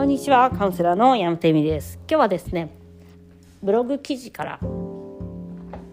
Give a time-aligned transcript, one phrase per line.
[0.00, 1.98] こんにちはカウンセラーの山手美です。
[2.08, 2.74] 今日はですね
[3.62, 4.60] ブログ記事から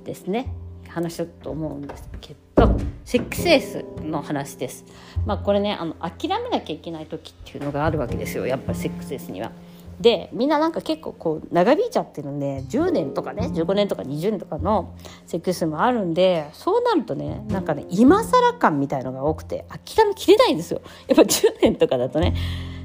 [0.06, 0.54] ですね
[0.88, 4.86] 話しようと思うんですけどセックスエースの話です。
[5.26, 8.48] まあこれねあの諦めなきゃいけない時っていうのがあるわけですよ。
[8.48, 9.52] やっぱりセックスエースには。
[10.00, 14.96] でみんななんか結構こう長引いちゃってるんで10年とかね15年とか20年とかの
[15.26, 20.82] セックスもあるんでそうなるとねなんかね今更感みたいのが多くて諦めきれないんですよ。
[21.10, 22.36] やっぱ10年とかだとね。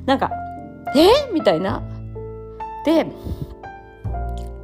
[0.05, 0.33] なんか
[0.95, 1.33] 「え？
[1.33, 1.83] みたいな。
[2.85, 3.07] で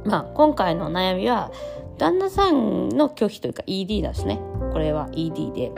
[0.05, 1.51] まあ今回の悩みは
[1.97, 4.39] 旦那さんの拒否というか ED ですね
[4.71, 5.71] これは ED で、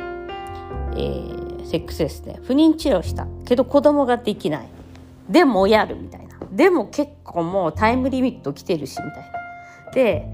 [0.94, 4.68] えー、セックスレスで不妊治療したけど子供ができない
[5.30, 6.32] でもやるみたいな。
[6.52, 9.32] でも結構もうタイムリミット来てるしみたい
[9.86, 9.92] な。
[9.94, 10.28] で、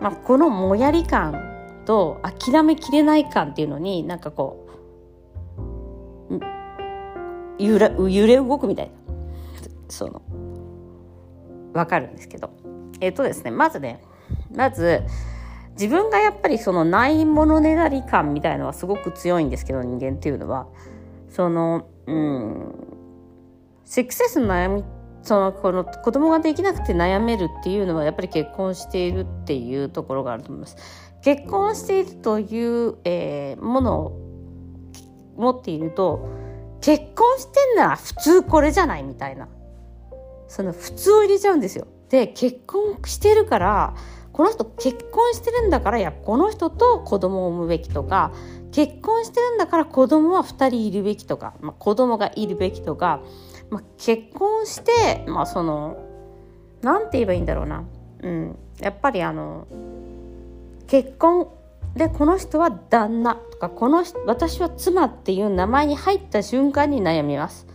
[0.00, 4.66] まあ、このもやり感と諦めきれない感っていうのになんかこ
[6.30, 6.57] う
[7.58, 8.92] 揺れ揺れ動くみたいな。
[9.88, 10.22] その
[11.72, 12.50] わかるんですけど。
[13.00, 14.02] えっ、とですねまずね
[14.54, 15.02] まず
[15.72, 20.66] 自分がやっぱりそのないものねだり感みたいのはすごく強いんですけど人間っていうのは。
[21.28, 22.74] そのうん
[23.84, 24.84] セックスレスの悩み
[25.22, 30.76] そのこの子供ができなくて悩めるっていうのはやっぱり結婚しているっていうところがあると思います。
[31.22, 34.28] 結婚しているという、えー、ものを
[35.36, 36.28] 持っていると
[36.80, 39.48] 結婚してんなら普通これじゃないみたいな。
[40.46, 41.86] その普通を入れちゃうんですよ。
[42.08, 43.94] で結婚してるから
[44.32, 48.32] この人結婚してるんだからいやこの人と子供を産むべきとか
[48.72, 53.20] 結婚してるんだから子供は2人いるべきとか、まあ、子供がいるべきとか
[53.70, 55.98] まあ、結婚して、まあ、その
[56.82, 57.84] 何て言えばいいんだろうな、
[58.22, 59.66] うん、やっぱりあの
[60.86, 61.48] 結婚
[61.94, 67.66] でこの人は旦那とかこの私は妻っていう名前に入った瞬間に悩みます。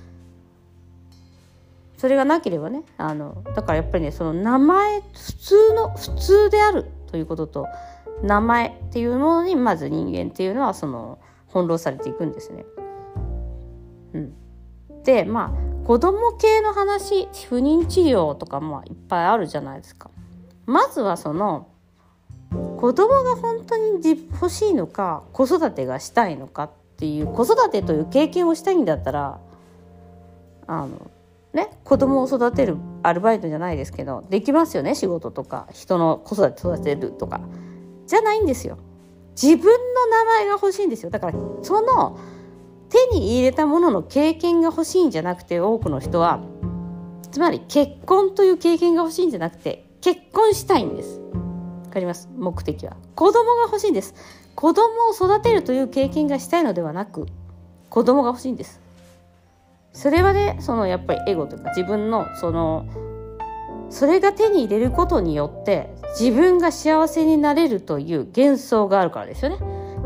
[1.98, 7.68] それがなければねあのだからやっぱりねその名前普通の普通であるということと
[8.22, 12.66] 名前っていうものにまず人間っていうのはその翻弄されていくんですね。
[14.14, 14.34] うん、
[15.04, 20.10] でまあ子供系の話不妊治療とかもいっぱいあるじゃないですか。
[20.66, 21.68] まずはその
[22.84, 29.40] 子供が本当に欲しいのか子育てがしたいのかっていう子育てという経験をしたいんだったら
[30.68, 31.10] あの
[31.54, 37.40] ね子供を育てるアルバイトじゃないですけどできますよね仕事とか人の子育て育てるとか。
[38.06, 38.78] じゃないんですよ。
[39.42, 41.10] 自分の名前が欲しいんですよ。
[41.10, 42.20] だからその
[42.90, 46.42] 手に入れたものの経験が欲しいんじゃなくて多くの人は
[47.32, 51.23] つまり結婚という経験が欲しいんじゃなくて結婚したいんです。
[51.94, 54.16] かります目的は子供が欲しいんです
[54.56, 57.28] 子供を育てるという経験がしたいのではなく
[57.90, 58.82] 子供が欲しいんです
[59.94, 62.88] それはねそのやっぱりエゴというか自分のその
[63.90, 69.58] それが手に入れることによって自分が幸せになれるという幻想があるからですよね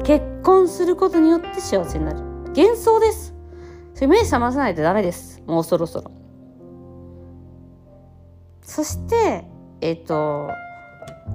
[0.03, 2.27] 結婚することによって幸せになる
[2.57, 3.35] 幻想です。
[3.93, 5.43] それ目覚まさないとダメです。
[5.45, 6.11] もうそろそろ。
[8.63, 9.45] そして、
[9.81, 10.49] えっ、と、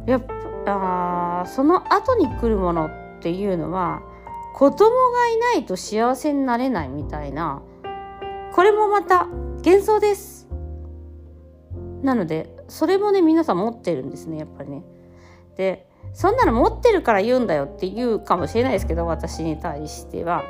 [0.07, 0.25] やっ、
[0.67, 2.91] あその後に来るものっ
[3.21, 4.03] ていうのは、
[4.55, 7.63] 子供がいないと幸せになれないみたいな、
[8.53, 9.27] これもまた
[9.65, 10.49] 幻想です。
[12.03, 14.83] なので、それもね、皆さん持ってるんですね、やっぱりね。
[15.57, 20.43] で、そんなの持ってるから言うんだよって言うかもしれないですけど、私に対しては。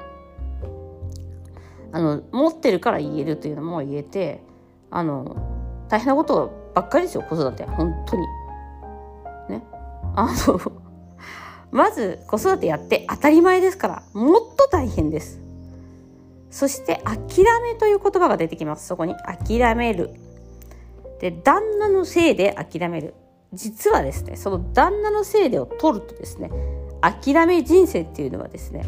[1.92, 4.42] あの持ってるから言えるというのも言えて
[4.90, 8.26] あの大変なことばっかりですよ子育て本当に。
[10.14, 10.60] あの
[11.70, 15.40] まず子育てやって当たり前ですからもっと大変です。
[16.50, 18.86] そして諦めという言葉が出てきます。
[18.86, 20.10] そこに諦める。
[21.20, 23.14] で旦那のせいで諦める。
[23.54, 26.50] 実はですねその旦那のせいでを取るとですね
[27.00, 28.84] 諦め人生っていうのはですね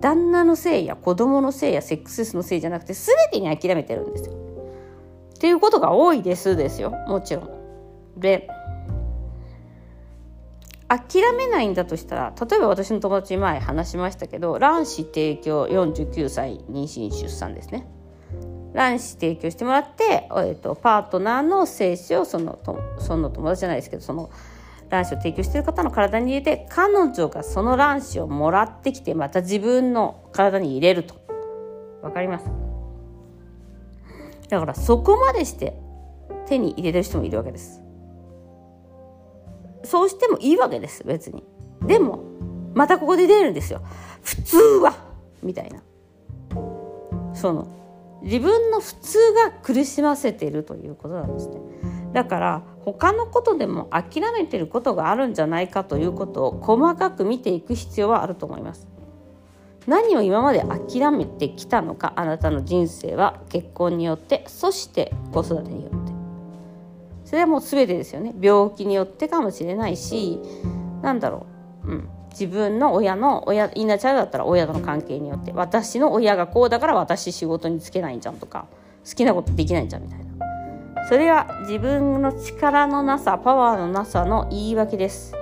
[0.00, 4.34] 旦那のせいや子供のせいやセックスレスのせいじゃなくて全てに諦めてるんですよ。
[5.34, 7.50] っていうことが多いですですよもちろん。
[8.16, 8.48] で
[10.88, 17.86] 諦めないんだとしたら例えば私の友達前話しましたけど卵子提供49歳妊娠出産ですね。
[18.74, 24.30] 卵子提供してもらって、えーと、パートナーの精子をそのとその友達じゃないですけどその
[24.90, 31.14] 卵子を提供している方の体に入れて彼女がその卵子をもらってきてまた自分の体に入れると。
[32.02, 32.46] わかります？
[34.50, 35.78] だからそこまでして
[36.46, 37.80] 手に入れてる人もいるわけです。
[39.84, 41.44] そうしてもいいわけです別に。
[41.86, 42.20] でも
[42.74, 43.82] またここで出るんですよ。
[44.22, 44.94] 普通は
[45.42, 45.82] みたいな。
[47.34, 47.68] その
[48.22, 51.60] 自分の普通が苦しませているということなんですね。
[52.12, 58.88] だから他のことでも諦めてることがあるんじゃないかということを細かく見ていく必要はあると思います。
[59.86, 66.03] 何を今まで諦めてきたのかあなたの人生は結婚によってそして子育てによって。
[67.34, 68.32] それはもう全てですよね。
[68.40, 70.38] 病気によってかもしれないし
[71.02, 71.48] なんだろ
[71.84, 75.50] う、うん、自分の親の親インナーチャイルドだったら親との関係によって。
[75.50, 78.66] 私の親がこうだから私仕事に就けないんじゃんとか。
[79.04, 80.24] 好きなことできないんじゃんみたいな。
[81.08, 85.34] それは自分の力のなさパワーのなさの言い訳です。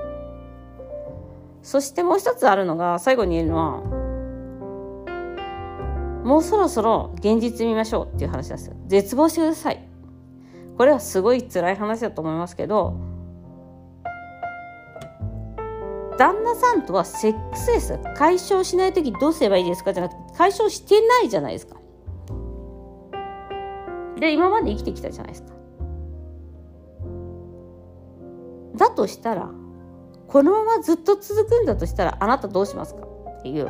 [1.62, 3.80] そしてもう一つあるのが最後に言えるのは
[6.24, 8.76] もうそろそろ現実見ましょうっていう話なんですよ。
[8.86, 9.91] 絶望してください。
[10.82, 12.96] これはすごい辛い話だと思いますけど
[16.18, 19.92] 旦那さんとはセックスレス解消しない時どうすればいいですか？
[19.92, 21.76] じゃなくて解消してないじゃないですか。
[24.18, 25.52] で今まで生きてきたじゃないですか。
[28.74, 29.50] だとしたら
[30.26, 33.02] このままずっと続くんだとしたらあなたどうしますか？
[33.38, 33.68] っていう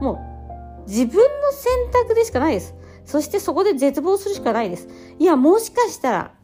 [0.00, 0.14] も
[0.84, 2.74] う自分の選択でしかないです。
[3.04, 4.88] そしてそこで絶望するしかないです。
[5.18, 6.34] いやもしかしたら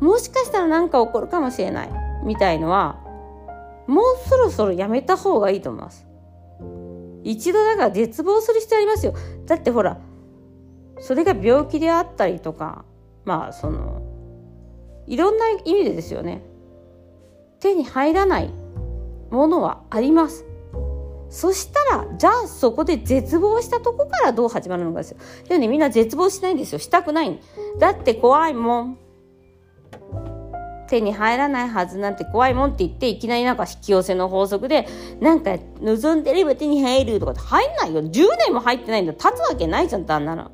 [0.00, 1.90] もしかしたら何か起こるかもしれない
[2.24, 3.00] みたいのは
[3.86, 6.06] もうそろそろやめた方がいいと思います。
[7.22, 9.14] 一度だから絶望する必要ありますよ。
[9.46, 9.98] だってほら、
[11.00, 12.84] それが病気であったりとか、
[13.24, 14.00] まあその、
[15.08, 16.44] いろんな意味でですよね。
[17.58, 18.54] 手に入らない
[19.30, 20.44] ものはあります。
[21.28, 25.18] そしたら、じゃあそこで絶望したとこからどう始まるのかですよ。
[25.48, 26.78] でね、みんな絶望しないんですよ。
[26.78, 27.40] したくない。
[27.78, 28.98] だって怖いもん。
[30.86, 34.86] 手に入らないはずなんて怖いもんって言っていきなりなんか引き寄せの法則で
[35.20, 40.50] なんか望んでれば手に入るとかって入んないよ10年も入ってないんだ立つわけないじゃん旦那の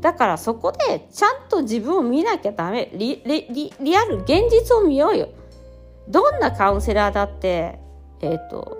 [0.00, 5.28] だからそこでちゃんと自分を見なきゃダメリリリアル現実を見ようよ
[6.08, 7.78] どんなカウンセラーだって
[8.20, 8.78] えっ、ー、と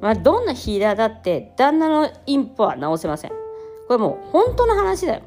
[0.00, 5.22] まあどんなヒーラーだって旦那のインポは直せませんこれもう本当の話だよ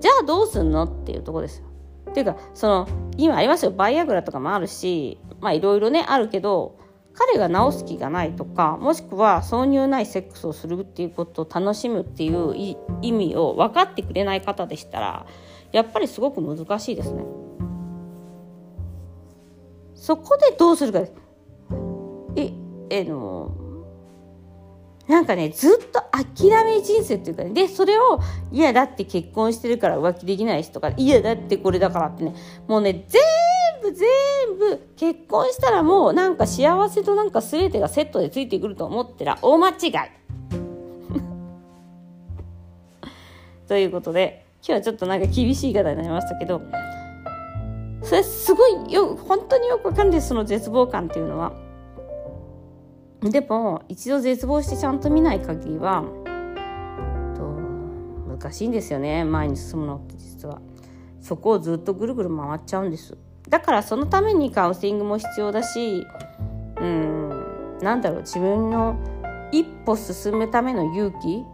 [0.00, 1.66] じゃあどうすんのっていうとこですよ
[2.10, 6.78] っていうかその今ありますよバイアグラとかもあるしまあいろいろねあるけど
[7.14, 12.54] 彼が治す気がないとかもしくは挿入ないセックスをするっていうことを楽しむっていう
[13.02, 15.26] 意味を分かってくれない方でしたら
[15.72, 17.24] やっぱりすごく難しいですね。
[19.94, 21.12] そこでどうするかです。
[22.36, 22.52] え、
[22.90, 23.54] えの、
[25.08, 28.20] なんかねずっと諦め人生っていうかねでそれを
[28.52, 32.34] いやだって結婚してるから浮気できないしとかいやだってこれだからってね
[32.68, 33.20] もうね全
[33.82, 34.08] 部全
[34.58, 39.92] 部結婚したらもうなんか幸せとなんか全てがセットでついてくると思ってら大間違い
[43.66, 46.62] ということで今日はちょっとなんか厳しい言い方になりましたけど
[48.02, 51.71] それすごいよ本当によくわかるんですその絶望感っていうのは。
[53.30, 56.04] でも一度絶望してちゃんと見ない限りは
[57.36, 57.42] と
[58.36, 59.24] 難しいんですよね。
[59.24, 60.60] 前に進むのって実は。
[61.20, 63.16] そこをずっとぐるぐる回っちゃうんです。
[63.48, 66.04] だからそのためにカウンセリングも必要だし
[66.80, 68.20] うんなんだろう。
[68.22, 68.96] 自分の
[69.52, 71.44] 一歩進むための勇気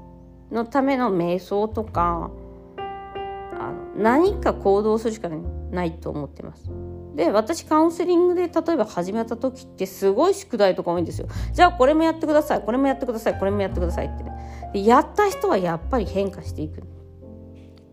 [0.51, 2.31] のための瞑想とか
[2.77, 5.29] あの何か行動するしか
[5.71, 6.71] ないと思ってます。
[7.19, 11.27] で私カウンセリングで例えば始めた時ってすごい宿題とか多いんですよ。
[11.53, 12.63] じゃあこれもやってください。
[12.63, 13.39] これもやってください。
[13.41, 14.23] これもやってくださいって。
[14.23, 16.85] ねでやった人はやっぱり変化していく。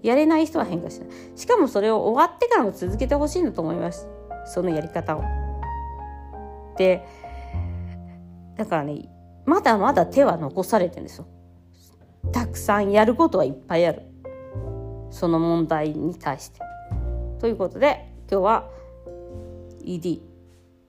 [0.04, 1.10] やれない人は変化しない。
[1.36, 4.08] しかもそれを終わってからも続けてほしいんだと思います。
[4.46, 5.24] そのやり方を。
[6.78, 7.04] で
[8.56, 9.10] だからね
[9.46, 11.26] まだまだ手は残されてるんですよ。
[12.32, 14.04] たくさんやることはいっぱいある。
[15.10, 16.60] その問題に対して。
[17.40, 18.75] ということで今日は
[19.86, 20.22] ED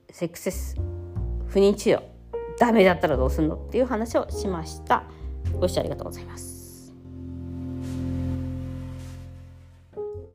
[0.09, 0.75] セックセス
[1.47, 2.01] 不妊治療
[2.59, 5.03] ダメだったらどうすんのっていう話をしました。
[5.59, 6.56] ご視聴ありがとうございます。